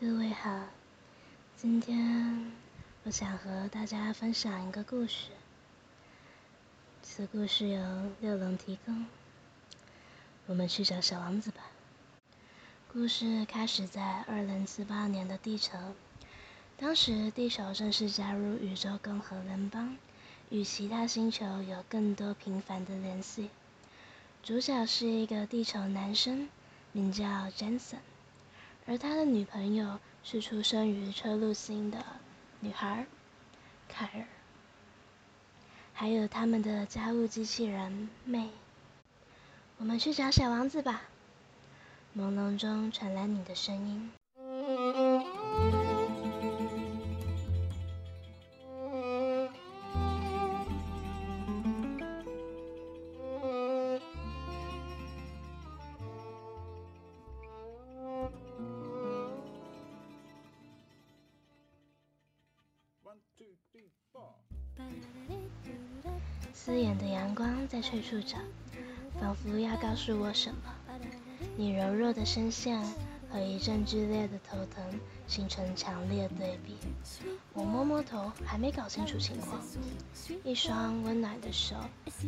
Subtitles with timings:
[0.00, 0.60] 各位好，
[1.56, 2.52] 今天
[3.02, 5.30] 我想和大家分享一个故事。
[7.02, 9.06] 此故事由六龙提供。
[10.46, 11.62] 我们去找小王子吧。
[12.92, 15.76] 故事开始在二零四八年的地球，
[16.76, 19.96] 当时地球正式加入宇宙共和联邦，
[20.50, 23.50] 与其他星球有更多频繁的联系。
[24.44, 26.48] 主角是一个地球男生，
[26.92, 27.96] 名叫 Jensen，
[28.88, 32.02] 而他的女朋友是出生于车路星的
[32.60, 33.04] 女孩
[33.86, 34.24] 凯尔，
[35.92, 38.48] 还有他们的家务机器人妹。
[39.76, 41.02] 我们去找小王子吧。
[42.16, 44.10] 朦胧中传来你的声音。
[67.12, 68.36] 阳光在催促着，
[69.20, 70.60] 仿佛要告诉我什么。
[71.56, 72.80] 你柔弱的声线
[73.30, 74.82] 和一阵剧烈的头疼
[75.26, 76.76] 形成强烈对比。
[77.52, 79.60] 我摸摸头，还没搞清楚情况。
[80.44, 81.76] 一双温暖的手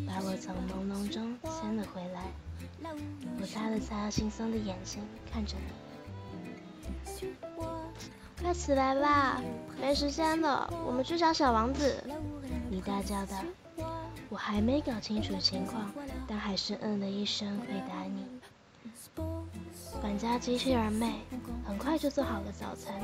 [0.06, 2.24] 把我从朦胧中牵了回来。
[3.40, 7.32] 我擦了擦惺忪的眼睛，看着你。
[8.40, 9.42] 快起来吧，
[9.80, 12.02] 没时间了，我们去找小王子！
[12.70, 13.36] 你大叫道。
[14.30, 15.90] 我还没搞清楚情况，
[16.26, 18.24] 但还是嗯了一声回答你。
[20.00, 21.20] 管家机器人妹
[21.66, 22.94] 很快就做好了早餐，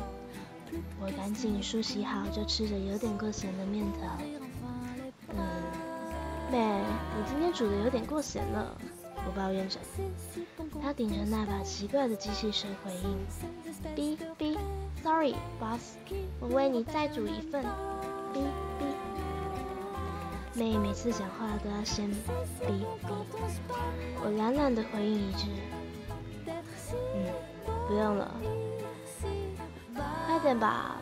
[1.00, 4.02] 我赶紧梳洗好，就吃着有点过咸的面条。
[5.30, 5.36] 嗯，
[6.50, 6.80] 妹，
[7.16, 8.74] 你今天煮的有点过咸了，
[9.27, 9.78] 我抱怨着。
[10.80, 15.97] 她顶着那把奇怪的机器声回应：B B，Sorry，Boss，
[16.38, 17.64] 我为你再煮一份。
[18.32, 18.41] B
[18.78, 18.84] B，
[20.57, 22.87] 妹每次讲话都要先 B B，
[24.22, 25.49] 我懒懒的回应一句。
[27.15, 27.27] 嗯，
[27.87, 28.34] 不用了，
[30.27, 30.97] 快点吧，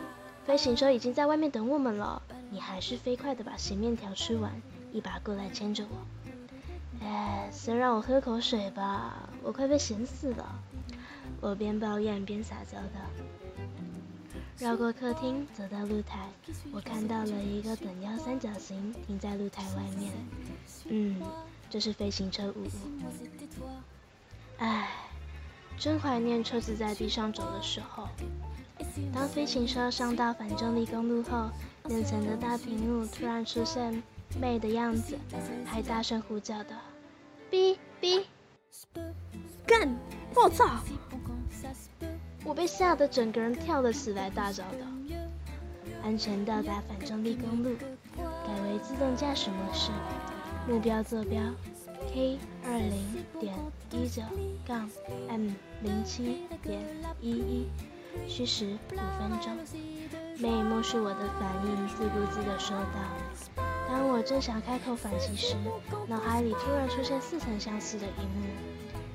[0.45, 2.21] 飞行车已经在外面等我们了。
[2.49, 4.51] 你还是飞快的把咸面条吃完，
[4.91, 7.05] 一把过来牵着我。
[7.05, 10.59] 哎，先让我喝口水吧，我快被咸死了。
[11.39, 13.44] 我边抱怨边撒娇的。
[14.57, 16.29] 绕过客厅，走到露台，
[16.71, 20.13] 我看到了一个等腰三角形停在露台外面。
[20.85, 21.21] 嗯，
[21.69, 22.67] 这是飞行车五。
[24.57, 24.89] 唉。
[25.77, 28.07] 真怀念车子在地上走的时候。
[29.13, 31.49] 当飞行车上到反重力公路后，
[31.83, 34.01] 面前的大屏幕突然出现
[34.39, 35.17] 妹的样子，
[35.65, 36.69] 还大声呼叫的
[37.51, 38.23] “哔哔”，
[39.67, 39.93] 干！
[40.33, 40.79] 我操！
[42.45, 44.85] 我被吓得整个人跳了起来，大叫道
[46.03, 47.75] ：“安全到达反重力公路，
[48.15, 49.91] 改为自动驾驶模式，
[50.67, 51.41] 目标坐标。”
[52.13, 53.55] K 二零点
[53.91, 54.21] 一九
[54.65, 54.87] 杠
[55.27, 55.49] M
[55.81, 56.79] 零七点
[57.19, 57.67] 一一，
[58.27, 59.57] 需时五分钟。
[60.37, 63.63] 妹默视我的反应，自顾自地说道。
[63.87, 65.55] 当我正想开口反击时，
[66.07, 68.45] 脑海里突然出现似曾相识的一幕。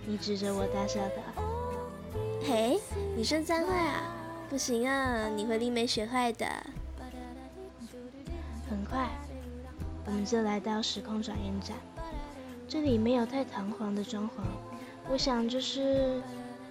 [0.05, 1.23] 你指着我大笑道
[2.43, 2.81] ：“嘿，
[3.17, 4.03] 你升三坏啊？
[4.49, 6.47] 不行啊，你会令妹学坏的。”
[8.69, 9.09] 很快，
[10.07, 11.77] 我们就来到时空转运站。
[12.69, 14.43] 这里没有太堂皇的装潢，
[15.09, 16.23] 我想这是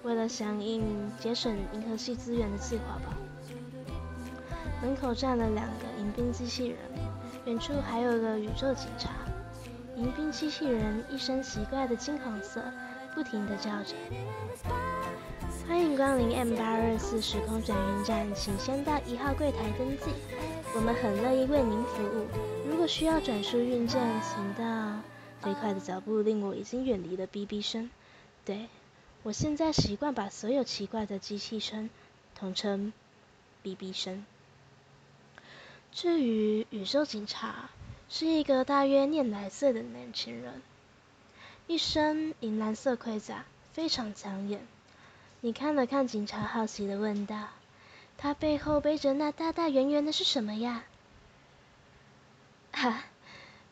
[0.02, 0.82] 为了响应
[1.18, 3.16] 节省银河系资源的计划吧。
[4.82, 6.78] 门口站了两个迎宾机器人，
[7.44, 9.10] 远处还有个宇宙警察。
[9.96, 12.62] 迎宾机器人一身奇怪的金黄色，
[13.14, 13.94] 不停地叫着
[15.70, 20.10] ：“欢迎光临 M 八二四时空转运站，请先到一号柜台登记，
[20.74, 22.26] 我们很乐意为您服务。
[22.68, 25.00] 如果需要转输运件，请到……”
[25.40, 27.88] 飞快的脚步令我已经远离了哔哔声。
[28.44, 28.66] 对，
[29.22, 31.88] 我现在习惯把所有奇怪的机器声
[32.34, 32.92] 统称
[33.62, 34.26] 哔哔声。
[35.92, 37.70] 至于宇宙警察，
[38.08, 40.62] 是一个大约念来岁的年轻人，
[41.68, 44.66] 一身银蓝色盔甲，非常抢眼。
[45.42, 47.48] 你看了看警察，好奇的问道
[48.18, 50.84] ：“他背后背着那大大圆圆的是什么呀？”
[52.72, 53.04] 哈。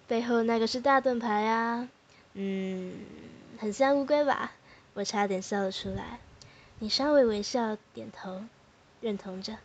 [0.06, 1.86] 背后那个是大盾牌啊，
[2.32, 2.94] 嗯，
[3.58, 4.52] 很像乌龟吧？
[4.94, 6.18] 我差点笑了出来。
[6.78, 8.42] 你稍微微笑点头，
[9.02, 9.58] 认同着。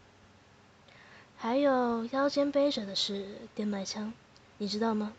[1.37, 4.11] 还有腰间背着的是电脉枪，
[4.57, 5.13] 你知道吗？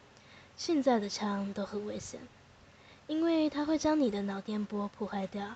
[0.59, 2.21] 现在的枪都很危险，
[3.07, 5.55] 因为它会将你的脑电波破坏掉。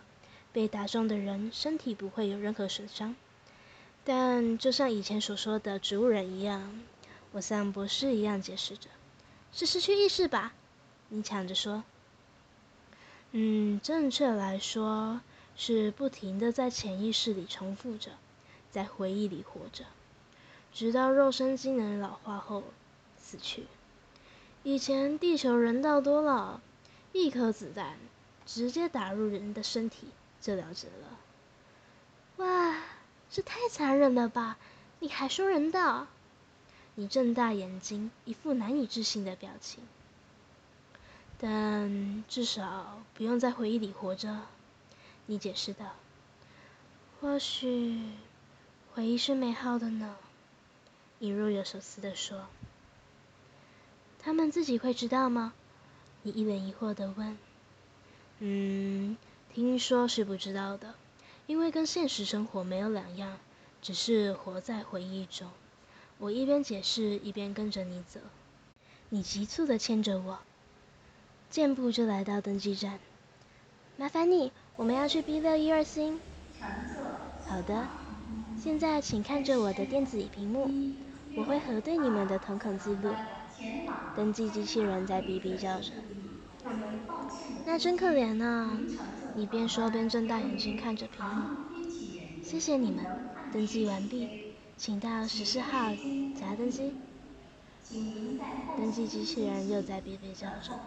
[0.53, 3.15] 被打中的人身体不会有任何损伤，
[4.05, 6.81] 但就像以前所说的植物人一样，
[7.33, 8.89] 我像博士一样解释着
[9.53, 10.55] ：“是失去意识吧？”
[11.11, 11.85] 你抢着说
[13.33, 15.21] ：“嗯，正确来说
[15.56, 18.12] 是不停的在潜意识里重复着，
[18.71, 19.85] 在回忆里活着，
[20.73, 22.65] 直到肉身机能老化后
[23.21, 23.67] 死去。
[24.62, 26.61] 以前地球人道多了，
[27.12, 27.97] 一颗子弹
[28.44, 30.09] 直接打入人的身体
[30.40, 31.19] 就了结了。
[32.37, 32.76] 哇！”
[33.31, 34.56] 这太残忍了吧！
[35.00, 36.06] 你还说人道？
[36.94, 39.82] 你睁大眼睛，一副难以置信的表情。
[41.38, 44.40] 但至少不用在回忆里活着，
[45.26, 45.94] 你解释道。
[47.20, 48.00] 或许
[48.94, 50.17] 回忆是美好的呢，
[51.19, 52.46] 你若有所思的说。
[54.20, 55.52] 他们自己会知道吗？
[56.23, 57.37] 你一脸疑惑的问。
[58.38, 59.19] 嗯，
[59.58, 60.94] 听说是不知道的。
[61.49, 63.38] 因为跟现实生活没有两样，
[63.82, 65.49] 只是活在回忆中。
[66.19, 68.20] 我一边解释，一边跟着你走。
[69.08, 70.38] 你急促的牵着我，
[71.50, 73.00] 健步就来到登机站。
[73.96, 76.20] 麻烦你，我们要去 B 六一二星。
[77.49, 77.88] 好的，
[78.62, 80.70] 现在请看着我的电子屏幕，
[81.34, 83.12] 我会核对你们的瞳孔记录。
[84.14, 85.90] 登记机器人在哔哔叫着。
[87.64, 88.78] 那真可怜啊！
[89.35, 91.57] 你边说边睁大眼睛看着屏幕。
[92.43, 93.05] 谢谢你们，
[93.53, 95.93] 登记完毕，请到十四号
[96.39, 96.95] 夹登机。
[98.77, 100.79] 登记机器人又在哔哔叫着。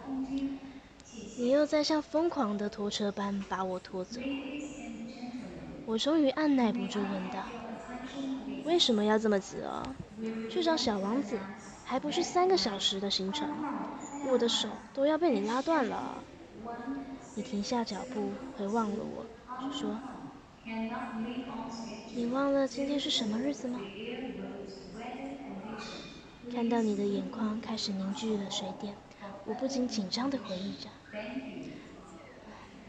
[1.36, 4.20] 你又在像疯狂的拖车般把我拖走。
[5.86, 7.44] 我终于按耐不住问道
[8.64, 9.94] ：“为什么要这么急啊？
[10.50, 11.38] 去找小王子，
[11.84, 13.48] 还不是三个小时的行程？
[14.30, 16.22] 我的手都要被你拉断了。”
[17.34, 19.24] 你停下脚步，回望了我，
[19.72, 19.98] 说
[22.14, 23.80] ：“你忘了今天是什么日子吗？”
[26.52, 28.94] 看到你的眼眶开始凝聚了水点，
[29.46, 30.90] 我不禁紧张的回忆着：“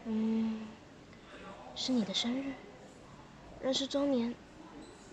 [0.04, 0.60] 嗯，
[1.74, 2.52] 是你的生日，
[3.62, 4.34] 认识周年，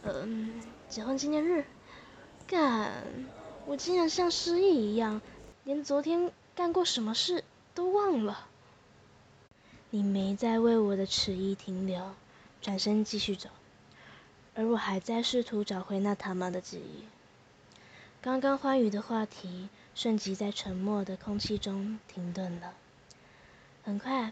[0.04, 1.64] 嗯，结婚纪念日。
[2.48, 3.06] 干，
[3.66, 5.22] 我竟然像失忆一样，
[5.64, 8.48] 连昨天干过什么事都忘了。”
[9.94, 12.14] 你没再为我的迟疑停留，
[12.62, 13.50] 转身继续走，
[14.56, 17.04] 而我还在试图找回那他妈的记忆。
[18.22, 22.74] 刚刚欢愉的话题瞬即在沉默的空气中停顿了。
[23.84, 24.32] 很快，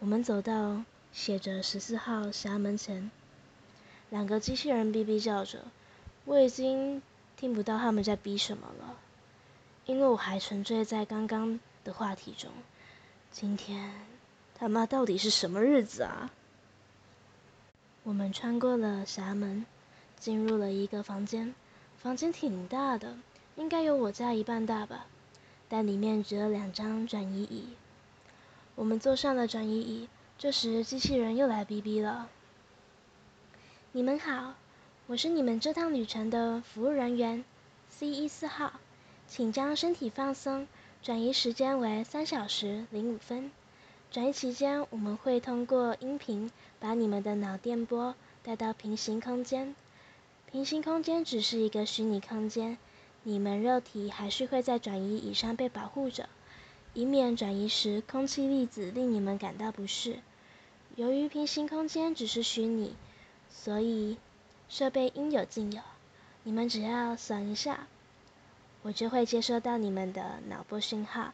[0.00, 0.82] 我们走到
[1.12, 3.08] 写着十四号闸门前，
[4.10, 5.60] 两个机器人哔哔叫着，
[6.24, 7.00] 我已经
[7.36, 8.96] 听不到他们在哔什么了，
[9.86, 12.50] 因为我还沉醉在刚刚的话题中。
[13.30, 13.92] 今天。
[14.62, 16.30] 他妈到底是什么日子啊？
[18.04, 19.66] 我们穿过了闸门，
[20.20, 21.52] 进入了一个房间。
[21.98, 23.16] 房间挺大的，
[23.56, 25.06] 应该有我家一半大吧。
[25.68, 27.70] 但里面只有两张转移椅。
[28.76, 32.28] 我们坐上了转移椅，这时机器人又来哔哔了。
[33.90, 34.54] 你们好，
[35.08, 37.44] 我是你们这趟旅程的服务人员
[37.88, 38.74] ，C 一四号，
[39.26, 40.68] 请将身体放松，
[41.02, 43.50] 转移时间为三小时零五分。
[44.12, 49.74] 转移期间，我们会通过音频把你们的脑电波带到平行空间。
[50.50, 52.76] 平行空间只是一个虚拟空间，
[53.22, 56.28] 你们肉体还是会在转移椅上被保护着，
[56.92, 60.18] 以免转移时空气粒子令你们感到不适。
[60.94, 62.94] 由于平行空间只是虚拟，
[63.48, 64.18] 所以
[64.68, 65.80] 设备应有尽有。
[66.42, 67.86] 你们只要扫一下，
[68.82, 71.32] 我就会接收到你们的脑波讯号。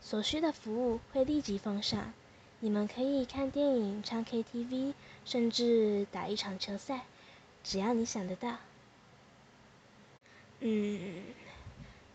[0.00, 2.12] 所需的服务会立即奉上，
[2.60, 7.04] 你们可以看电影、唱 KTV，甚至打一场球赛，
[7.64, 8.58] 只要你想得到。
[10.60, 11.24] 嗯，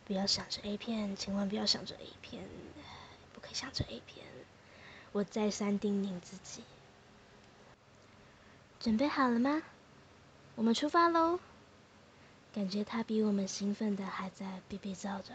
[0.05, 2.43] 不要想着 A 片，千万不要想着 A 片，
[3.33, 4.25] 不可以想着 A 片。
[5.11, 6.63] 我再三叮咛自己。
[8.79, 9.61] 准备好了吗？
[10.55, 11.39] 我们出发喽！
[12.53, 15.33] 感觉他比我们兴奋的还在哔哔叫着。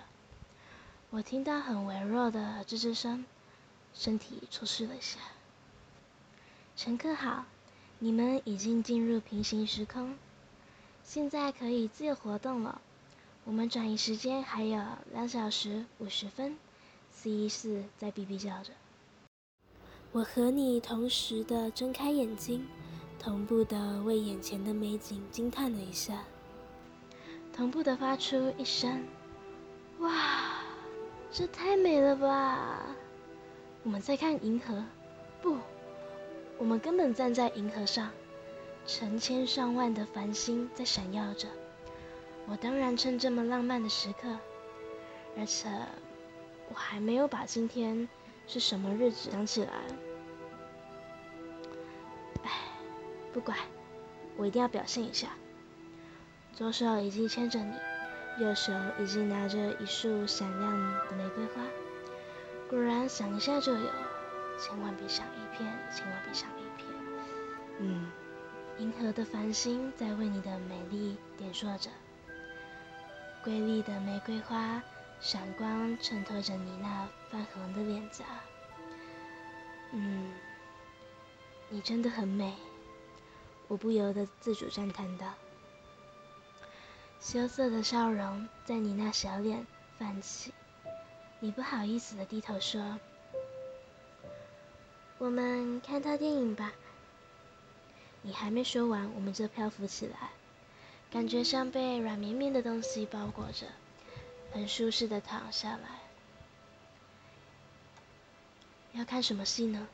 [1.10, 3.24] 我听到很微弱的吱吱声，
[3.94, 5.20] 身体出示了一下。
[6.76, 7.44] 乘客好，
[8.00, 10.18] 你们已经进入平行时空，
[11.04, 12.80] 现在可以自由活动了。
[13.44, 14.82] 我们转移时间还有
[15.12, 16.58] 两小时五十分。
[17.12, 18.72] C 四在哔哔叫着。
[20.12, 22.66] 我和你同时的睁开眼睛，
[23.18, 26.24] 同步的为眼前的美景惊叹了一下，
[27.54, 29.06] 同步的发出一声
[30.00, 30.55] “哇”。
[31.38, 32.86] 这太美了吧！
[33.82, 34.82] 我们在看银河，
[35.42, 35.58] 不，
[36.56, 38.10] 我们根本站在银河上。
[38.86, 41.46] 成千上万的繁星在闪耀着。
[42.46, 44.38] 我当然趁这么浪漫的时刻，
[45.36, 45.68] 而且
[46.70, 48.08] 我还没有把今天
[48.46, 49.72] 是什么日子想起来。
[52.44, 52.50] 哎，
[53.34, 53.58] 不管，
[54.38, 55.32] 我一定要表现一下。
[56.54, 57.74] 左手已经牵着你，
[58.38, 61.62] 右手已经拿着一束闪亮的玫瑰花。
[62.68, 63.90] 果然想一下就有，
[64.58, 66.88] 千万别想一片，千万别想一片。
[67.78, 68.10] 嗯，
[68.78, 71.90] 银河的繁星在为你的美丽点缀着，
[73.44, 74.82] 瑰丽的玫瑰花
[75.20, 78.24] 闪光衬托着你那泛红的脸颊。
[79.92, 80.32] 嗯，
[81.70, 82.54] 你真的很美，
[83.68, 85.26] 我不由得自主赞叹道。
[87.26, 89.66] 羞涩的笑容在你那小脸
[89.98, 90.54] 泛起，
[91.40, 93.00] 你不好意思的低头说
[95.18, 96.72] ：“我们看套电影吧。”
[98.22, 100.30] 你还没说完，我们就漂浮起来，
[101.10, 103.66] 感觉像被软绵绵的东西包裹着，
[104.52, 105.98] 很舒适的躺下来。
[108.92, 109.88] 要看什么戏呢？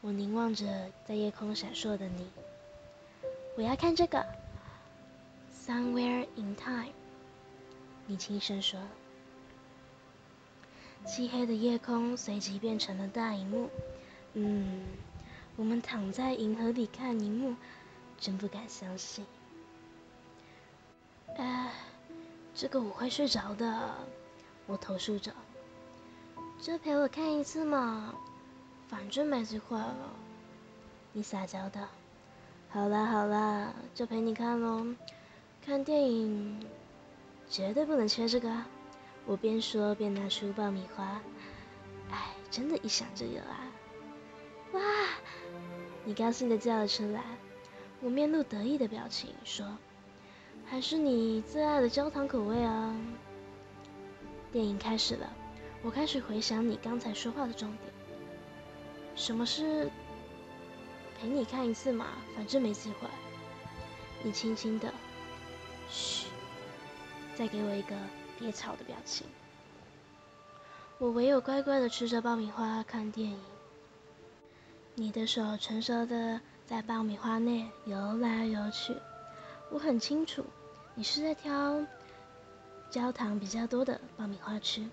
[0.00, 2.30] 我凝望着在夜空闪烁的你。
[3.58, 4.45] 我要看这个。
[5.66, 6.92] Somewhere in time，
[8.06, 8.78] 你轻声说。
[11.04, 13.68] 漆黑的夜空随即变成了大荧幕。
[14.34, 14.84] 嗯，
[15.56, 17.56] 我们躺在银河里看荧幕，
[18.16, 19.26] 真不敢相信。
[21.36, 21.72] 哎，
[22.54, 23.92] 这个我会睡着的。
[24.68, 25.32] 我投诉着。
[26.60, 28.14] 就陪我看一次嘛，
[28.86, 29.96] 反正没机会了。
[31.12, 31.88] 你撒娇道。
[32.68, 34.86] 好啦好啦，就陪你看喽。
[35.66, 36.64] 看电影
[37.50, 38.48] 绝对不能缺这个，
[39.26, 41.20] 我边说边拿出爆米花。
[42.08, 43.66] 哎，真的，一想就有啊！
[44.74, 44.80] 哇，
[46.04, 47.24] 你高兴的叫了出来。
[48.00, 49.66] 我面露得意的表情说
[50.70, 52.96] ：“还是你最爱的焦糖口味啊！”
[54.52, 55.28] 电影开始了，
[55.82, 57.92] 我开始回想你刚才说话的重点。
[59.16, 59.90] 什么是
[61.18, 62.06] 陪你看一次嘛？
[62.36, 63.08] 反正没机会。
[64.22, 64.94] 你轻轻的。
[65.90, 66.26] 嘘，
[67.34, 67.94] 再给我一个
[68.38, 69.26] 别吵的表情。
[70.98, 73.38] 我唯有乖乖的吃着爆米花看电影。
[74.94, 78.96] 你的手成熟的在爆米花内游来游去。
[79.70, 80.44] 我很清楚，
[80.94, 81.84] 你是在挑
[82.90, 84.88] 焦糖比较多的爆米花吃。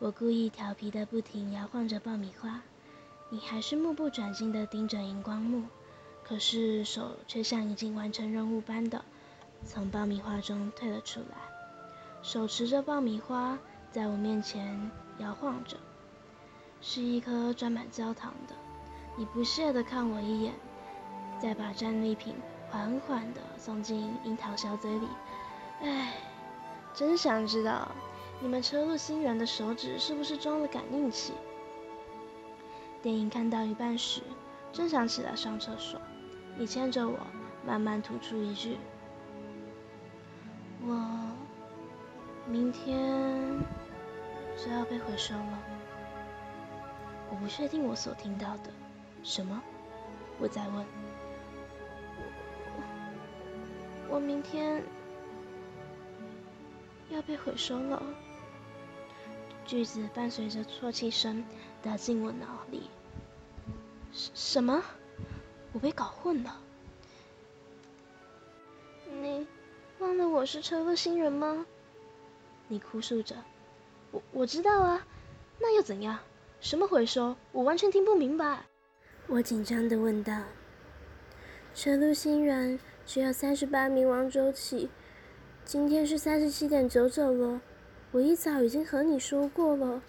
[0.00, 2.62] 我故意调皮的不停摇晃着爆米花，
[3.28, 5.66] 你还是目不转睛的盯着荧光幕，
[6.24, 9.04] 可是手却像已经完成任务般的。
[9.64, 11.36] 从爆米花中退了出来，
[12.22, 13.58] 手持着爆米花
[13.90, 15.76] 在我面前摇晃着，
[16.80, 18.54] 是一颗装满焦糖的。
[19.16, 20.52] 你不屑地看我一眼，
[21.40, 22.34] 再把战利品
[22.70, 25.08] 缓缓地送进樱桃小嘴里。
[25.80, 26.14] 唉，
[26.94, 27.90] 真想知道
[28.40, 31.32] 你们车路星人的手指是不是装了感应器？
[33.02, 34.22] 电影看到一半时，
[34.72, 36.00] 正想起来上厕所，
[36.56, 37.18] 你牵着我，
[37.66, 38.78] 慢慢吐出一句。
[40.84, 41.30] 我
[42.46, 43.64] 明天
[44.56, 45.58] 就要被回收了。
[47.30, 48.70] 我不确定我所听到的
[49.22, 49.62] 什么。
[50.40, 50.84] 我在问。
[54.08, 54.82] 我明天
[57.10, 58.02] 要被回收了。
[59.64, 61.44] 句子伴随着啜泣声
[61.80, 62.90] 打进我脑里。
[64.12, 64.82] 什什么？
[65.72, 66.60] 我被搞混了。
[70.12, 71.64] 忘了我是车路星人吗？
[72.68, 73.34] 你哭诉着。
[74.10, 75.06] 我我知道啊，
[75.58, 76.18] 那又怎样？
[76.60, 77.34] 什么回收？
[77.50, 78.66] 我完全听不明白。
[79.26, 80.42] 我紧张的问道。
[81.74, 84.90] 车路星人只有三十八名王周起，
[85.64, 87.62] 今天是三十七点九九了。
[88.10, 90.02] 我一早已经和你说过了，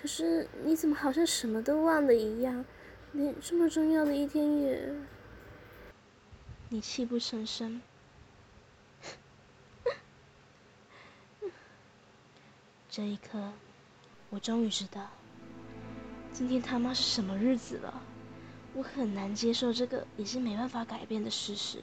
[0.00, 2.64] 可是你怎么好像什么都忘了一样，
[3.12, 4.94] 连这么重要的一天也……
[6.70, 7.82] 你泣不成声。
[12.94, 13.38] 这一刻，
[14.28, 15.08] 我终于知道，
[16.30, 18.02] 今天他妈是什么日子了。
[18.74, 21.82] 我很难接受这个已经没办法改变的事实。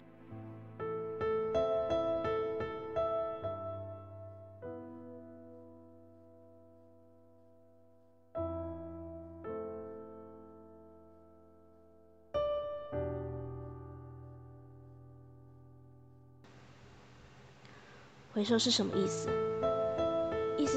[18.32, 19.49] 回收是什么意思？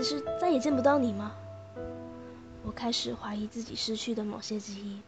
[0.03, 1.33] 是再也见不到你吗？
[2.65, 5.01] 我开始怀疑自己失去的某些记忆。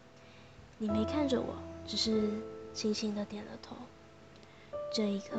[0.79, 1.55] 你没看着我，
[1.87, 2.31] 只是
[2.73, 3.77] 轻轻的点了头。
[4.93, 5.39] 这一刻，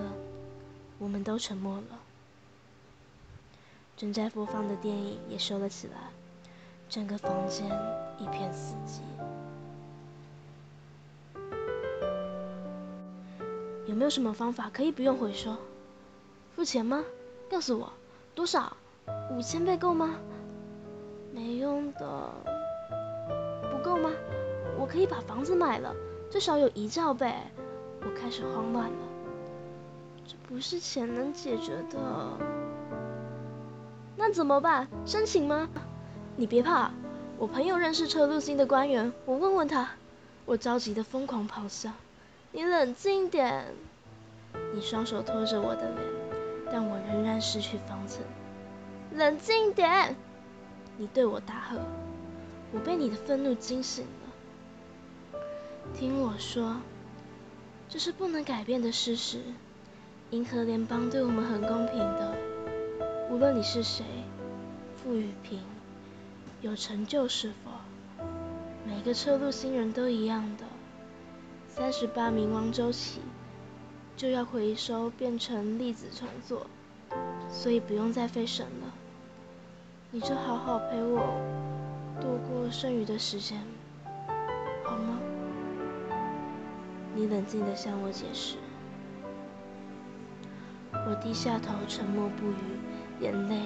[0.97, 1.99] 我们都沉默了。
[3.97, 6.09] 正在播放的电影也收了起来，
[6.89, 7.65] 整个房间
[8.17, 9.01] 一片死寂。
[13.87, 15.55] 有没有什么方法可以不用回收？
[16.55, 17.03] 付钱吗？
[17.49, 17.93] 告诉我，
[18.33, 18.74] 多少？
[19.31, 20.15] 五千倍够吗？
[21.33, 22.31] 没用的，
[23.71, 24.09] 不够吗？
[24.77, 25.95] 我可以把房子买了，
[26.29, 27.33] 最少有一兆倍。
[28.01, 28.97] 我开始慌乱了，
[30.25, 32.37] 这不是钱能解决的。
[34.15, 34.87] 那怎么办？
[35.05, 35.67] 申请吗？
[36.37, 36.91] 你别怕，
[37.37, 39.89] 我朋友认识车路星的官员，我问问他。
[40.45, 41.89] 我着急的疯狂咆哮
[42.53, 43.65] ：“你冷静点！”
[44.75, 46.01] 你双手托着我的脸，
[46.71, 48.23] 但我仍然失去方寸。
[49.15, 50.13] 冷静点！
[50.97, 51.79] 你对我大喝。
[52.73, 55.39] 我被你的愤怒惊醒了。
[55.93, 56.75] 听我说，
[57.87, 59.39] 这是不能改变的事实。
[60.31, 62.35] 银河联邦对我们很公平的。
[63.29, 64.03] 无论你是谁，
[64.97, 65.61] 富与贫，
[66.59, 67.71] 有成就是否，
[68.85, 70.65] 每个车路星人都一样的。
[71.69, 73.21] 三十八冥王周期
[74.17, 76.67] 就要回收变成粒子重做，
[77.49, 78.84] 所以不用再费神了。
[80.15, 81.19] 你就好好陪我
[82.21, 83.59] 度过剩余的时间，
[84.81, 85.19] 好吗？
[87.13, 88.55] 你冷静的向我解释。
[90.93, 92.79] 我低下头，沉默不语。
[93.19, 93.59] 眼泪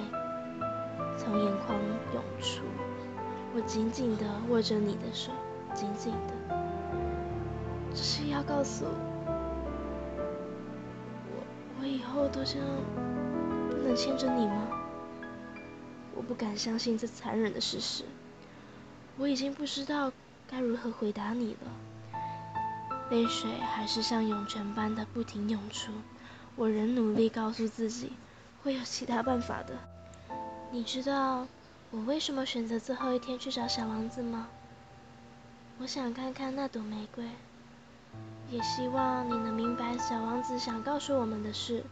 [1.16, 1.78] 从眼眶
[2.16, 2.64] 涌出，
[3.54, 5.32] 我紧紧地握着你的手，
[5.76, 6.34] 紧紧的。
[7.92, 8.86] 这是要告诉
[11.28, 11.44] 我，
[11.80, 12.68] 我以后都这样
[13.70, 14.79] 不能牵着你吗？
[16.30, 18.04] 不敢相信这残忍的事实，
[19.18, 20.14] 我已经不知道
[20.48, 22.20] 该如何回答你了。
[23.10, 25.92] 泪水还是像涌泉般的不停涌出，
[26.56, 28.14] 我仍努力告诉自己。
[28.62, 29.74] 会有其他办法的。
[30.70, 31.48] 你知道
[31.90, 34.50] 我为什么选择最后一天去找小王子吗？
[35.80, 37.26] 我想看看那朵玫瑰，
[38.52, 41.84] 也希望你能明白小王子想告诉我们的事。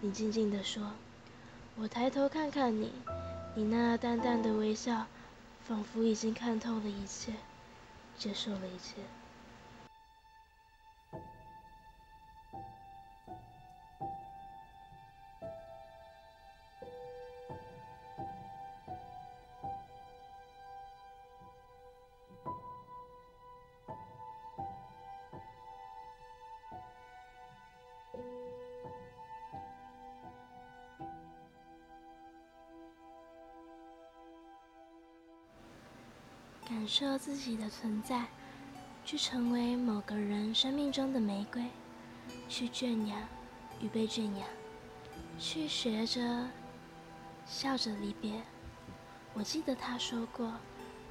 [0.00, 0.82] 你静静地说。
[1.80, 2.90] 我抬头看看你，
[3.58, 5.08] 你那淡淡的微笑，
[5.64, 7.32] 仿佛已经看透了一切，
[8.16, 9.02] 接受了一切。
[36.78, 38.24] 感受自己的存在，
[39.04, 41.64] 去成为某个人生命中的玫瑰，
[42.48, 43.20] 去圈养
[43.80, 44.46] 与被圈养，
[45.40, 46.46] 去学着
[47.44, 48.40] 笑着离别。
[49.34, 50.52] 我记得他说过，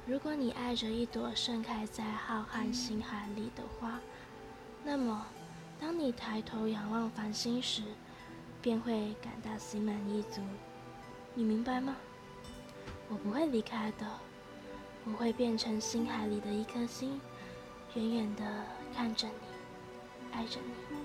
[0.06, 4.00] 如果你爱着一朵盛开在浩瀚星海里的花，
[4.82, 5.26] 那么
[5.78, 7.82] 当你抬头仰望繁星时，
[8.62, 10.40] 便会感到心满意足。
[11.34, 11.94] 你明白吗？
[13.10, 14.06] 我不会离开的。
[15.10, 17.18] 我会变成星海里的一颗星，
[17.94, 18.44] 远远的
[18.94, 19.34] 看着你，
[20.32, 20.96] 爱着你。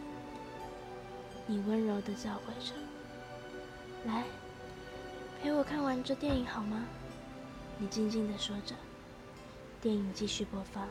[1.48, 2.74] 你温柔的教诲着，
[4.06, 4.26] 来，
[5.42, 6.86] 陪我看完这电影好吗？
[7.78, 8.76] 你静静的说着。
[9.82, 10.88] 电影继续播放，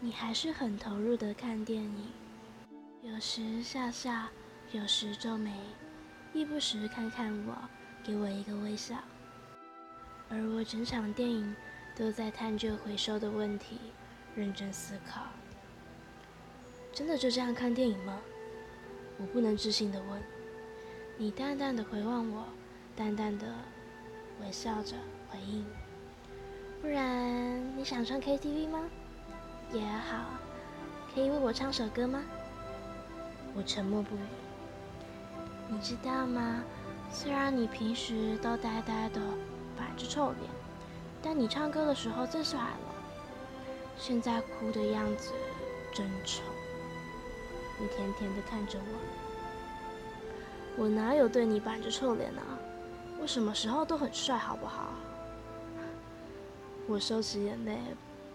[0.00, 2.12] 你还是很投入的看电影，
[3.02, 4.26] 有时笑笑，
[4.72, 5.52] 有时皱眉，
[6.32, 7.56] 亦不时看看我，
[8.04, 8.96] 给我一个微笑。
[10.28, 11.54] 而我整场电影。
[11.96, 13.78] 都在探究回收的问题，
[14.34, 15.22] 认真思考。
[16.92, 18.20] 真的就这样看电影吗？
[19.18, 20.22] 我不能置信的问。
[21.16, 22.44] 你淡淡的回望我，
[22.94, 23.46] 淡淡的
[24.42, 24.94] 微笑着
[25.30, 25.64] 回应。
[26.82, 28.84] 不然你想唱 KTV 吗？
[29.72, 30.38] 也好，
[31.14, 32.22] 可以为我唱首歌吗？
[33.54, 34.20] 我沉默不语。
[35.68, 36.62] 你知道吗？
[37.10, 39.20] 虽然你平时都呆呆的，
[39.78, 40.65] 摆着臭脸。
[41.28, 42.94] 但你唱歌的时候最帅了，
[43.98, 45.32] 现在哭的样子
[45.92, 46.40] 真丑。
[47.80, 48.78] 你甜甜的看着
[50.76, 52.56] 我，我哪有对你板着臭脸啊？
[53.20, 54.92] 我什么时候都很帅，好不好？
[56.86, 57.76] 我收起眼泪，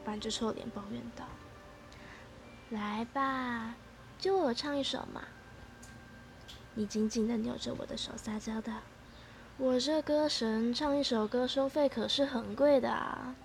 [0.04, 1.24] 板着臭脸抱怨道
[2.72, 3.74] ：“来吧，
[4.20, 5.24] 就我唱一首嘛。”
[6.76, 8.74] 你紧紧的扭着我的手，撒娇道。
[9.64, 13.36] 我这歌神唱一首歌收费可是很贵的啊！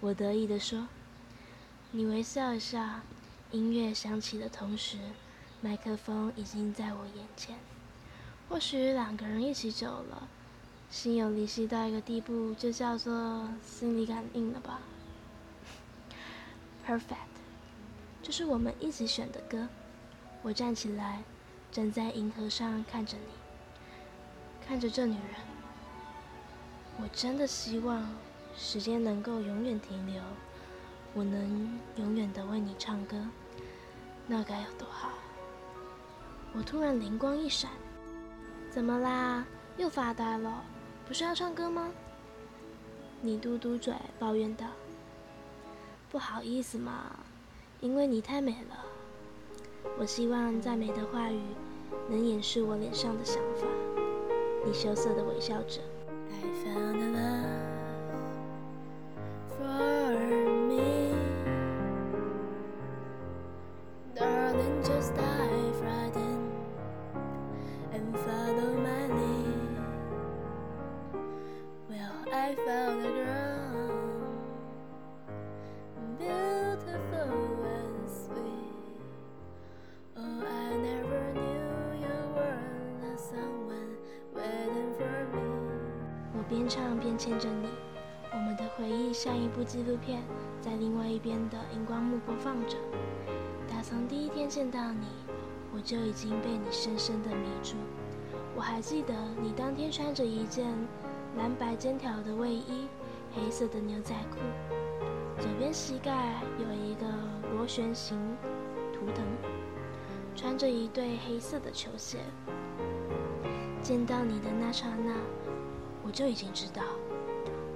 [0.00, 0.88] 我得意地说。
[1.90, 3.02] 你微笑一下，
[3.50, 4.96] 音乐响起的同时，
[5.60, 7.58] 麦克风已经在我眼前。
[8.48, 10.26] 或许两个人一起走了，
[10.90, 14.80] 心有灵犀到一个地步，就叫做心里感应了吧。
[16.86, 17.28] Perfect，
[18.22, 19.68] 这是我们一起选的歌。
[20.40, 21.22] 我站起来，
[21.70, 23.41] 站在银河上看着你，
[24.72, 25.36] 看着这女人。
[26.98, 28.08] 我真的希望
[28.56, 30.22] 时间能够永远停留，
[31.12, 33.22] 我能永远的为你唱歌，
[34.26, 35.10] 那该有多好！
[36.54, 37.70] 我突然灵光一闪。
[38.70, 39.44] 怎么啦？
[39.76, 40.64] 又发呆了？
[41.06, 41.90] 不是要唱歌吗？
[43.20, 44.68] 你嘟嘟嘴抱怨道
[46.10, 47.14] ：“不好意思嘛，
[47.82, 48.86] 因为你太美了。
[49.98, 51.42] 我希望赞美的话语
[52.08, 53.66] 能掩饰我脸上的想法。”
[54.64, 55.80] 你羞涩的微笑着。
[57.10, 57.31] 边
[91.74, 92.76] 荧光幕播放着。
[93.68, 95.06] 打从第一天见到你，
[95.74, 97.76] 我就已经被你深深的迷住。
[98.54, 100.66] 我还记得你当天穿着一件
[101.36, 102.88] 蓝白尖条的卫衣，
[103.34, 104.38] 黑色的牛仔裤，
[105.40, 107.06] 左边膝盖有一个
[107.56, 108.18] 螺旋形
[108.92, 109.24] 图腾，
[110.36, 112.18] 穿着一对黑色的球鞋。
[113.82, 115.14] 见到你的那刹那。
[116.04, 116.82] 我就已经知道，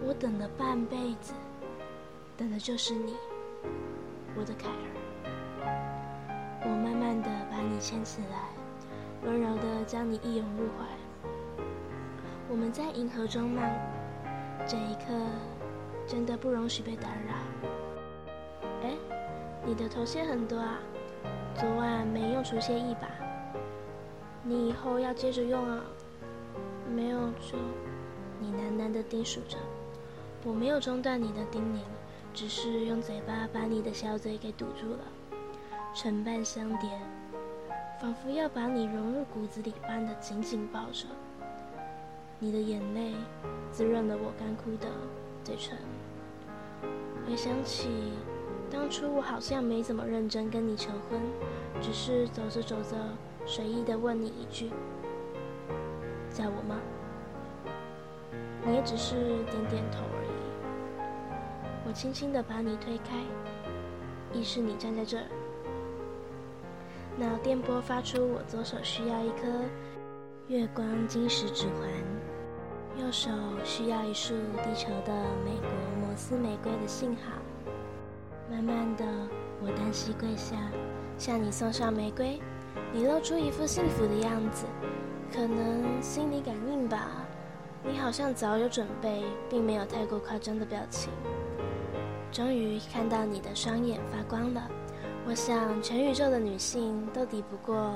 [0.04, 1.32] 我等了半辈子，
[2.36, 3.14] 等的就是你，
[4.38, 4.84] 我的凯儿。
[6.62, 8.50] 我慢慢的把你牵起来，
[9.24, 10.84] 温柔的将你一拥入怀。
[12.48, 13.70] 我们在银河中漫，
[14.66, 15.12] 这一刻
[16.06, 17.34] 真的不容许被打扰。
[18.82, 18.94] 哎，
[19.64, 20.78] 你的头屑很多啊，
[21.54, 23.08] 昨晚没用除屑液吧？
[24.42, 25.80] 你以后要接着用啊，
[26.94, 27.56] 没有就。
[28.38, 29.56] 你喃喃的叮嘱着，
[30.44, 31.78] 我没有中断你的叮咛，
[32.36, 34.98] 只是用嘴巴把你的小嘴给堵住了，
[35.94, 36.90] 唇瓣相叠，
[37.98, 41.06] 仿佛要把你融入骨子里般的紧紧抱着。
[42.38, 43.14] 你的眼泪
[43.72, 44.86] 滋润了我干枯的
[45.42, 45.78] 嘴唇。
[47.26, 48.12] 回想起
[48.70, 51.18] 当初我好像没怎么认真跟你求婚，
[51.80, 52.98] 只是走着走着
[53.46, 54.70] 随意的问你一句
[56.28, 56.78] ：“叫我吗？”
[58.62, 60.00] 你也只是点点头。
[61.86, 63.22] 我轻轻地把你推开，
[64.32, 65.24] 意识你站在这儿。
[67.16, 69.46] 脑电波发出，我左手需要一颗
[70.48, 71.88] 月光晶石指环，
[73.00, 73.30] 右手
[73.62, 75.12] 需要一束地球的
[75.44, 75.70] 美国
[76.00, 77.32] 摩斯玫瑰的信号。
[78.50, 79.04] 慢慢的，
[79.62, 80.56] 我单膝跪下，
[81.16, 82.40] 向你送上玫瑰。
[82.92, 84.66] 你露出一副幸福的样子，
[85.32, 87.24] 可能心理感应吧。
[87.84, 91.10] 你好像早有准备，并没有太过夸张的表情。
[92.32, 94.68] 终于看到你的双眼发光了，
[95.26, 97.94] 我想全宇宙的女性都抵不过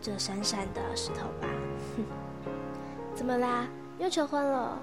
[0.00, 1.48] 这闪闪的石头吧。
[3.14, 3.68] 怎么啦？
[3.98, 4.78] 又求婚了？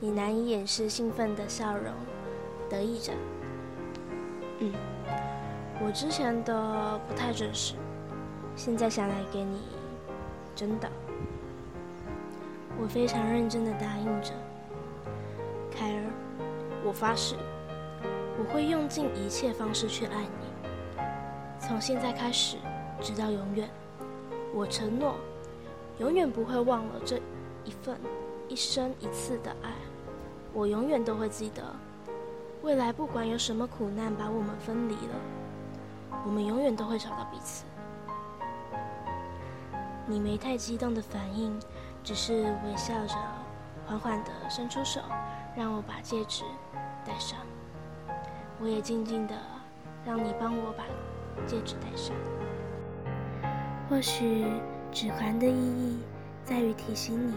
[0.00, 1.92] 你难以掩饰兴奋的笑容，
[2.68, 3.12] 得意着。
[4.58, 4.72] 嗯，
[5.84, 7.74] 我之前的不太准时，
[8.56, 9.60] 现在想来给你
[10.56, 10.90] 真的。
[12.80, 14.32] 我非常认真的答应着，
[16.92, 17.36] 我发誓，
[18.38, 21.02] 我会用尽一切方式去爱你，
[21.58, 22.58] 从现在开始，
[23.00, 23.66] 直到永远。
[24.52, 25.14] 我承诺，
[25.96, 27.16] 永远不会忘了这
[27.64, 27.98] 一份
[28.46, 29.70] 一生一次的爱，
[30.52, 31.62] 我永远都会记得。
[32.60, 35.14] 未来不管有什么苦难把我们分离了，
[36.26, 37.64] 我们永远都会找到彼此。
[40.04, 41.58] 你没太激动的反应。
[42.04, 43.14] 只是微笑着，
[43.86, 45.00] 缓缓地伸出手，
[45.56, 46.42] 让我把戒指
[47.04, 47.38] 戴上。
[48.60, 49.34] 我也静静的
[50.04, 50.84] 让你帮我把
[51.46, 52.14] 戒指戴上。
[53.88, 54.46] 或许
[54.90, 55.98] 指环的意义
[56.44, 57.34] 在于提醒你，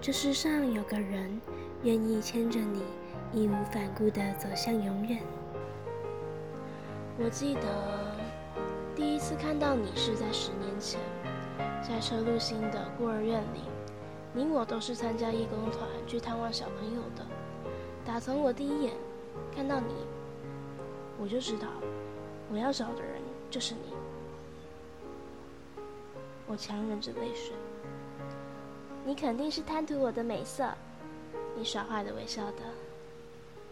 [0.00, 1.40] 这世上有个人
[1.82, 2.82] 愿意牵着你，
[3.32, 5.20] 义无反顾的走向永远。
[7.18, 8.16] 我记得
[8.94, 11.00] 第一次看到你是在十年前，
[11.82, 13.62] 在车路星的孤儿院里。
[14.34, 17.26] 你我都是参加义工团去探望小朋友的。
[18.08, 18.94] 打从我第一眼
[19.54, 19.92] 看到你，
[21.20, 21.68] 我就知道
[22.50, 23.92] 我要找的人就是你。
[26.46, 27.54] 我强忍着泪水。
[29.04, 30.72] 你肯定是贪图我的美色，
[31.54, 32.62] 你耍坏的微笑的。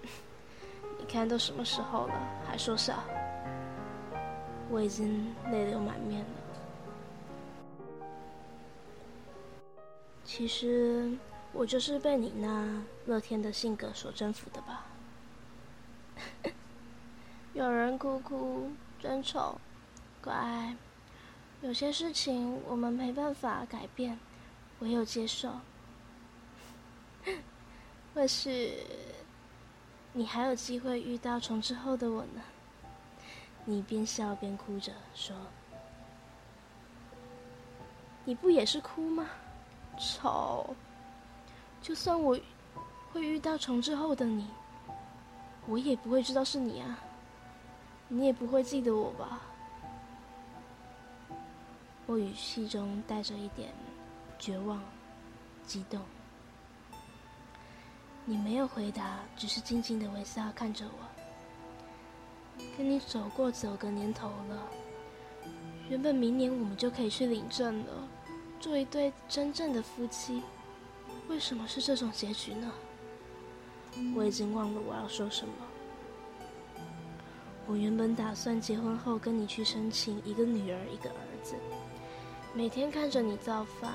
[1.00, 2.14] 你看都什么时候了，
[2.46, 3.02] 还说笑？
[4.68, 6.26] 我已经泪流满面了。
[10.24, 11.10] 其实
[11.56, 14.86] 我就是被你那乐天的性格所征服的吧。
[17.54, 19.58] 有人哭哭，真丑，
[20.22, 20.76] 乖。
[21.62, 24.18] 有些事情我们没办法改变。
[24.80, 25.50] 唯有接受，
[28.14, 28.74] 或许
[30.12, 32.42] 你还有机会遇到重置后的我呢。
[33.64, 35.34] 你边笑边哭着说
[38.26, 39.26] ：“你不也是哭吗？
[39.98, 40.76] 丑！
[41.86, 42.36] 就算我
[43.12, 44.44] 会遇到重置后的你，
[45.68, 46.98] 我也不会知道是你啊。
[48.08, 49.40] 你也不会记得我吧？”
[52.06, 53.72] 我语气中带着一点。
[54.36, 54.82] 绝望，
[55.64, 56.00] 激动。
[58.24, 62.64] 你没有回答，只是静静的微笑看着我。
[62.76, 64.66] 跟你走过九个年头了，
[65.88, 68.08] 原本明年我们就可以去领证了，
[68.58, 70.42] 做一对真正的夫妻。
[71.28, 72.72] 为什么是这种结局呢？
[74.14, 75.54] 我已经忘了我要说什么。
[77.66, 81.54] 我原本打算结婚后跟你去申请一个女儿一个儿子，
[82.54, 83.92] 每天看着你造饭。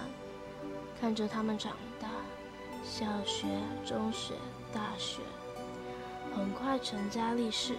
[1.00, 2.08] 看着他们长大，
[2.84, 3.48] 小学、
[3.84, 4.36] 中学、
[4.72, 5.24] 大学，
[6.36, 7.76] 很快成家立室，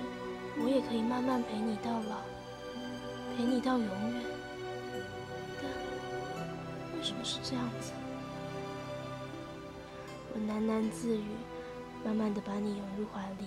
[0.61, 2.17] 我也可以慢慢陪你到老，
[3.37, 4.25] 陪你到永远。
[5.63, 5.71] 但
[6.99, 7.93] 为什么是这样子？
[10.35, 11.25] 我喃喃自语，
[12.05, 13.47] 慢慢的把你拥入怀里，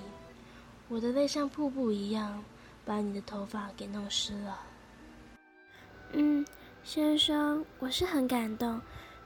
[0.88, 2.44] 我的泪像瀑布一样，
[2.86, 4.60] 把你的头发给弄湿了。
[6.14, 6.46] 嗯，
[6.84, 8.80] 先生，我是很感动。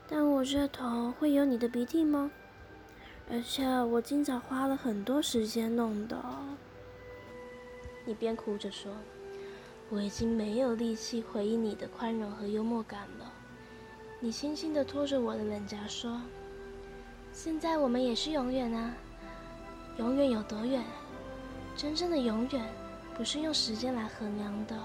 [0.08, 2.30] 但我这头会有你的鼻涕吗？
[3.30, 6.20] 而且我今早花了很多时间弄的。
[8.04, 8.90] 你边哭着说
[9.88, 13.32] ：“我已经没有力气回应你的宽容和幽默感了。”
[14.18, 16.20] 你轻轻地拖着我的脸颊说
[17.32, 18.92] ：“现在我们也是永远啊，
[19.98, 20.82] 永远有多远？
[21.76, 22.62] 真正的永远
[23.16, 24.76] 不是用时间来衡量的，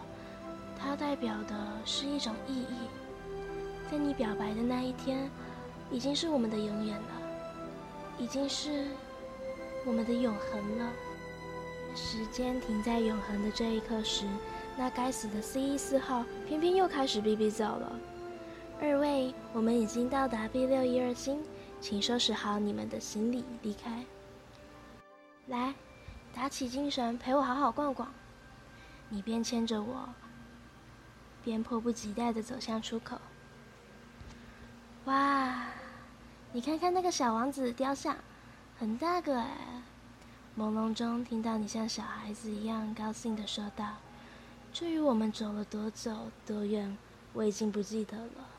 [0.78, 2.88] 它代表的是一种意义。”
[3.92, 5.30] 在你表白的那一天，
[5.92, 7.08] 已经是我们的永远了，
[8.18, 8.86] 已经是
[9.86, 10.90] 我们的永恒了。
[11.96, 14.26] 时间停在永恒的这一刻时，
[14.76, 18.00] 那该死的 C 一四号偏偏又开始哔哔走了。
[18.82, 21.42] 二位，我们已经到达 B 六一二星，
[21.86, 24.04] 请收拾好你们的行李离开。
[25.46, 25.76] 来，
[26.34, 28.12] 打起精神，陪我好好逛逛。
[29.08, 30.10] 你边牵着我，
[31.44, 33.20] 边迫不及待地走向出口。
[35.06, 35.68] 哇，
[36.54, 38.18] 你看看那个小王子雕像，
[38.80, 39.84] 很大个哎！
[40.58, 43.98] 朦胧中听到你像小孩子一样高兴的说道
[44.74, 46.98] ：“至于我们走了多久多远，
[47.34, 48.50] 我已经不记得了。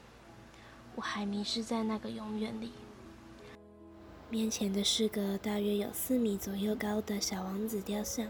[0.94, 2.72] 我还迷失在那个永远里。”
[4.28, 8.26] 面前的是个大约有四米左右高的小王子雕像，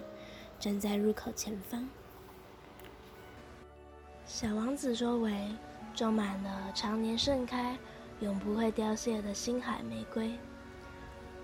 [0.60, 1.88] 站在入口前方。
[4.26, 5.32] 小王子周围
[5.94, 7.76] 种满了常年盛开。
[8.20, 10.32] 永不会凋谢的星海玫瑰。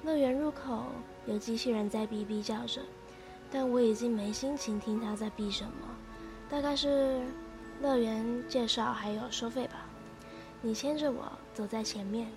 [0.05, 0.87] 乐园入口
[1.27, 2.81] 有机器人在哔哔叫着，
[3.51, 5.71] 但我已经没心情听它在哔什么。
[6.49, 7.21] 大概是
[7.83, 9.87] 乐园介绍还有收费吧。
[10.63, 12.29] 你牵着我走在前面，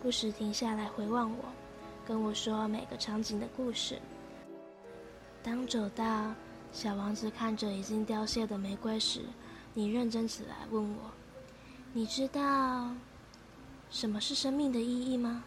[0.00, 1.44] 不时停下来回望我，
[2.06, 3.98] 跟我说每个场景的故事。
[5.42, 6.32] 当走到
[6.72, 9.22] 小王子看着已经凋谢的玫瑰时，
[9.74, 11.10] 你认真起来问我
[11.92, 12.94] ：“你知道？”
[13.90, 15.42] 什么是生命的意义吗？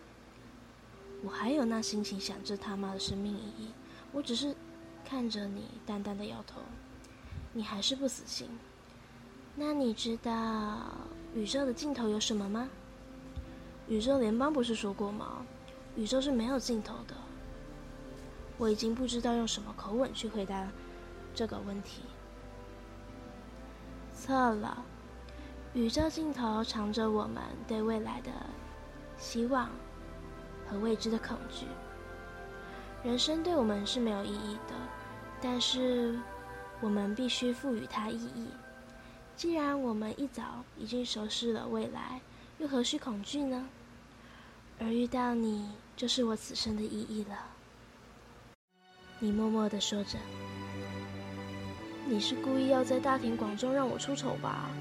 [1.24, 3.70] 我还有那心情想这他妈的生命意义？
[4.12, 4.56] 我只是
[5.06, 6.60] 看着你淡淡的摇头，
[7.54, 8.50] 你还是不死心。
[9.56, 10.82] 那你知道
[11.36, 12.68] 宇宙的尽头有什么吗？
[13.92, 15.46] 宇宙联邦不是说过吗？
[15.98, 17.14] 宇宙是没有尽头的。
[18.58, 20.66] 我已经不知道用什么口吻去回答
[21.36, 22.04] 这个问题。
[24.16, 24.86] 错了。
[25.74, 28.32] 宇宙尽头藏着我们对未来的
[29.18, 29.70] 希望
[30.66, 31.66] 和未知的恐惧。
[33.04, 34.74] 人生对我们是没有意义的，
[35.42, 36.18] 但是
[36.80, 38.48] 我们必须赋予它意义。
[39.36, 42.22] 既然我们一早已经熟悉了未来，
[42.58, 43.68] 又何须恐惧呢？
[44.84, 45.64] 而遇到你，
[45.96, 47.38] 就是我此生的意义了。
[49.20, 50.18] 你默默地说着
[52.10, 54.72] ：“你是故意要在大庭广众让我出丑吧？”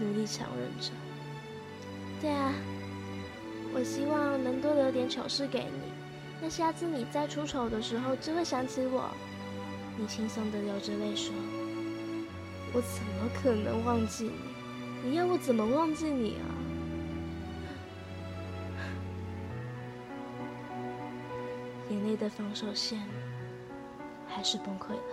[0.00, 0.90] 努力强忍着。
[2.18, 2.54] 对啊，
[3.74, 5.92] 我希望能多留点糗事给你，
[6.40, 9.10] 那下次你再出丑的时候就会想起我。
[9.98, 11.34] 你轻松的流着泪说
[12.72, 14.30] ：“我怎么可能忘记
[15.04, 15.10] 你？
[15.10, 16.48] 你要我怎么忘记你啊？”
[21.90, 22.98] 眼泪的防守线
[24.26, 25.09] 还是崩溃了。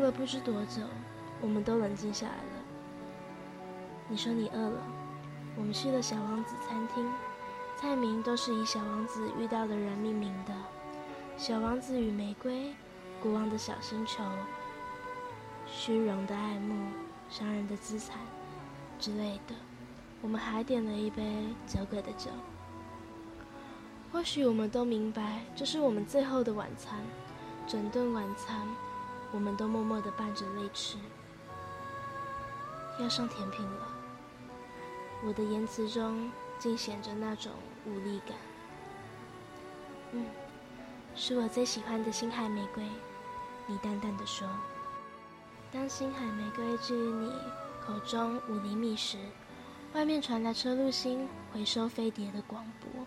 [0.00, 0.80] 过了不知多久，
[1.42, 2.64] 我们都冷静下来了。
[4.08, 4.82] 你说你饿了，
[5.58, 7.06] 我们去了小王子餐厅，
[7.76, 10.54] 菜名都是以小王子遇到的人命名的，
[11.36, 12.72] 小王子与玫瑰、
[13.22, 14.24] 国王的小星球、
[15.66, 16.86] 虚荣的爱慕、
[17.28, 18.16] 商人的资产
[18.98, 19.54] 之类的。
[20.22, 22.30] 我们还点了一杯酒鬼的酒。
[24.10, 27.00] 或许我们都明白，这是我们最后的晚餐，
[27.66, 28.66] 整顿晚餐。
[29.32, 30.96] 我们都默默地伴着泪吃，
[32.98, 33.88] 要上甜品了。
[35.24, 37.52] 我的言辞中尽显着那种
[37.86, 38.36] 无力感。
[40.12, 40.26] 嗯，
[41.14, 42.84] 是我最喜欢的星海玫瑰。
[43.66, 44.48] 你淡淡的说。
[45.72, 47.32] 当星海玫瑰置于你
[47.86, 49.18] 口中五厘米时，
[49.92, 53.06] 外面传来车路星回收飞碟的广播。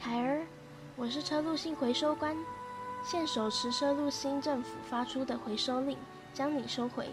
[0.00, 0.46] 凯儿，
[0.94, 2.36] 我是车路星回收官。
[3.02, 5.96] 现手持车路新政府发出的回收令，
[6.34, 7.08] 将你收回，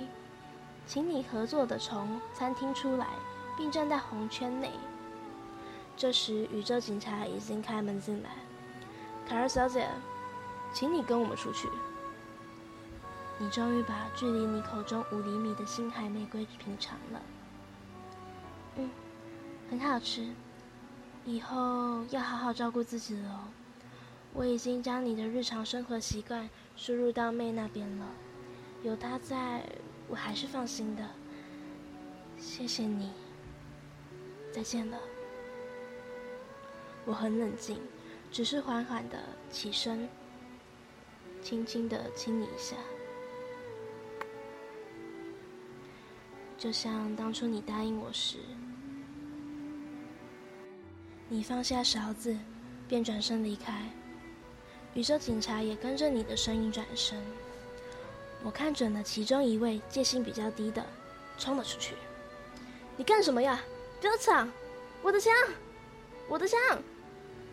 [0.86, 3.08] 请你合作的从餐厅出来，
[3.56, 4.72] 并站在红圈内。
[5.96, 8.30] 这时，宇宙警察已经开门进来。
[9.26, 9.88] 卡尔小姐，
[10.74, 11.70] 请你跟我们出去。
[13.38, 17.22] 你终于把距离你口中五厘米的星海玫瑰品尝了。
[18.76, 18.90] 嗯，
[19.70, 20.30] 很好吃。
[21.24, 23.50] 以后要好好照顾自己了。
[24.36, 28.06] 我已经将你的日常生活习惯输入到妹那边了，
[28.84, 29.64] 有她在，
[30.10, 31.10] 我还是放心的。
[32.38, 33.12] 谢谢你，
[34.52, 35.00] 再见了。
[37.06, 37.80] 我很冷静，
[38.30, 39.18] 只是缓缓的
[39.50, 40.10] 起身，
[41.42, 42.76] 轻轻的亲你一下，
[46.58, 48.40] 就像当初你答应我时，
[51.30, 52.38] 你放下勺子，
[52.86, 53.90] 便转身离开。
[54.96, 57.22] 宇宙警察也跟着你的身影转身，
[58.42, 60.84] 我看准了其中一位戒心比较低的，
[61.38, 61.96] 冲了出去。
[62.96, 63.62] 你干什么呀？
[64.00, 64.50] 不要抢！
[65.02, 65.34] 我的枪！
[66.30, 66.58] 我的枪！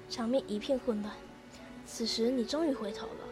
[0.08, 1.12] 场面一片混乱。
[1.84, 3.24] 此时你终于回头了。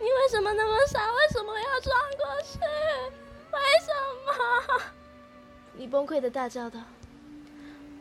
[0.00, 1.12] 你为什么那么傻？
[1.12, 2.58] 为什么要撞过去？
[3.52, 3.92] 为什
[4.26, 4.82] 么？
[5.74, 6.80] 你崩溃的大叫道。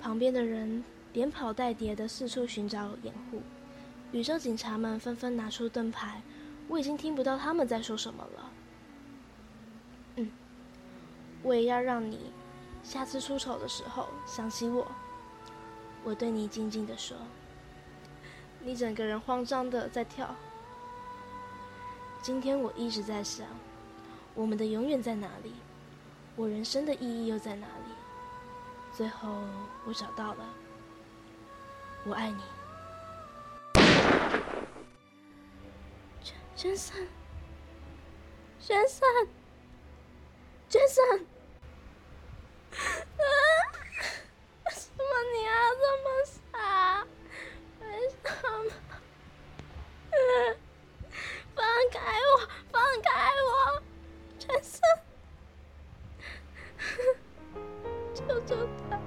[0.02, 3.40] 旁边的人连跑带跌的四处寻找掩护。
[4.12, 6.22] 宇宙警察们纷纷拿出盾牌，
[6.68, 8.52] 我已经听不到他们在说什么了。
[10.16, 10.32] 嗯，
[11.44, 12.32] 我也要让你
[12.84, 14.88] 下次出丑的时候想起我。
[16.04, 17.16] 我对你静静的说。
[18.62, 20.36] 你整个人慌张的在跳。
[22.22, 23.48] 今天我一直在想，
[24.34, 25.54] 我们的永远在哪里？
[26.36, 27.94] 我人生的意义又在哪里？
[28.92, 29.30] 最后
[29.86, 30.46] 我找到了。
[32.06, 32.42] 我爱你。
[36.62, 36.94] 先生，
[38.60, 39.08] 先生，
[40.68, 41.06] 先生，
[42.76, 42.76] 为
[44.70, 46.06] 什么你要这么
[46.52, 47.08] 傻？
[47.80, 48.14] 为什
[48.66, 48.70] 么？
[51.56, 51.98] 放开
[52.28, 52.36] 我，
[52.74, 53.10] 放开
[53.48, 53.82] 我，
[54.38, 54.82] 先生，
[58.14, 58.52] 救救
[58.90, 59.00] 他，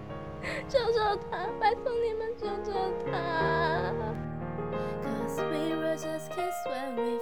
[0.71, 0.99] 救救
[1.31, 2.73] 他，拜托你们救救
[3.05, 3.13] 他。
[5.03, 7.19] Cause we were just kids when we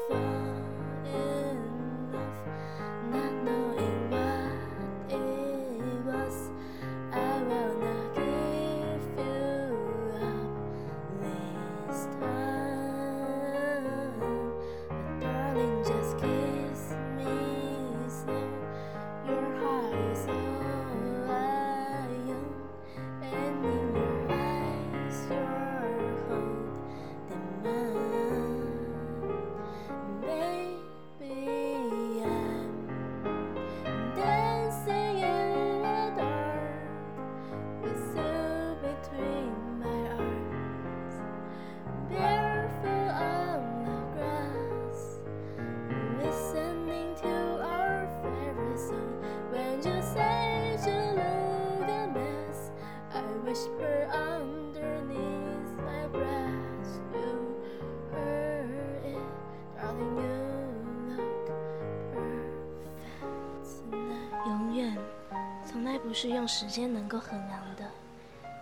[66.51, 67.89] 时间能够衡量的。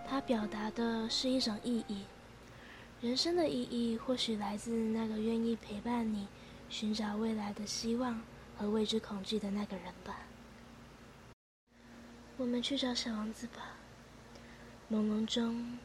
[0.07, 2.03] 它表达的是一种意义。
[3.01, 6.27] 人生的意义，或许来自那个愿意陪伴你、
[6.69, 8.21] 寻找未来的希望
[8.55, 10.19] 和未知恐惧的那个人吧。
[12.37, 13.75] 我们去找小王子吧。
[14.91, 15.79] 朦胧中，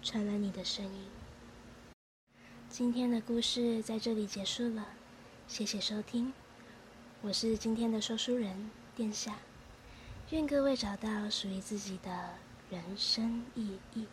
[0.00, 1.08] 传来你的声音。
[2.68, 4.86] 今天的故事在这里结束了，
[5.48, 6.32] 谢谢收听。
[7.20, 9.38] 我是今天的说书人殿下，
[10.30, 12.10] 愿各位找到属于自己的
[12.68, 14.06] 人生意义。